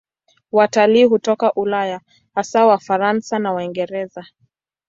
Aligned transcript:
Watalii 0.51 1.03
hutoka 1.03 1.51
Ulaya, 1.55 2.01
hasa 2.35 2.65
Wafaransa 2.65 3.39
na 3.39 3.51
Waingereza. 3.53 4.25